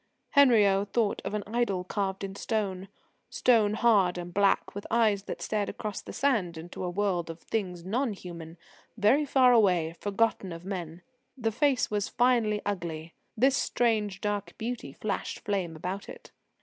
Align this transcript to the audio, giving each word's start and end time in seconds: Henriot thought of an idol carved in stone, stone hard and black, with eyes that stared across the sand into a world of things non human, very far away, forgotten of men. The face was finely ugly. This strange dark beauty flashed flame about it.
Henriot 0.31 0.91
thought 0.93 1.21
of 1.23 1.35
an 1.35 1.43
idol 1.45 1.83
carved 1.83 2.23
in 2.23 2.35
stone, 2.35 2.87
stone 3.29 3.75
hard 3.75 4.17
and 4.17 4.33
black, 4.33 4.73
with 4.73 4.87
eyes 4.89 5.25
that 5.25 5.43
stared 5.43 5.69
across 5.69 6.01
the 6.01 6.11
sand 6.11 6.57
into 6.57 6.83
a 6.83 6.89
world 6.89 7.29
of 7.29 7.39
things 7.41 7.85
non 7.85 8.13
human, 8.13 8.57
very 8.97 9.25
far 9.25 9.51
away, 9.53 9.93
forgotten 9.99 10.51
of 10.51 10.65
men. 10.65 11.03
The 11.37 11.51
face 11.51 11.91
was 11.91 12.07
finely 12.09 12.63
ugly. 12.65 13.13
This 13.37 13.55
strange 13.55 14.21
dark 14.21 14.57
beauty 14.57 14.91
flashed 14.93 15.41
flame 15.41 15.75
about 15.75 16.09
it. 16.09 16.31